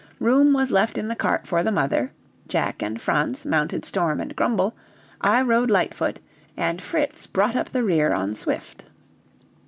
Room 0.17 0.51
was 0.51 0.71
left 0.71 0.97
in 0.97 1.09
the 1.09 1.15
cart 1.15 1.45
for 1.45 1.61
the 1.61 1.71
mother. 1.71 2.11
Jack 2.47 2.81
and 2.81 2.99
Franz 2.99 3.45
mounted 3.45 3.85
Storm 3.85 4.19
and 4.19 4.35
Grumble, 4.35 4.73
I 5.23 5.43
rode 5.43 5.69
Lightfoot, 5.69 6.17
and 6.57 6.81
Fritz 6.81 7.27
brought 7.27 7.55
up 7.55 7.69
the 7.69 7.83
rear 7.83 8.11
on 8.11 8.33
Swift. 8.33 8.85